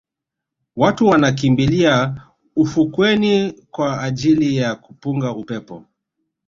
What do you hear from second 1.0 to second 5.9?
wanakimbilia ufukweni kwa ajili ya kupunga upepo